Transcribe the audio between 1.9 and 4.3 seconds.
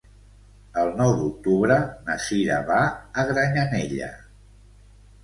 na Sira va a Granyanella.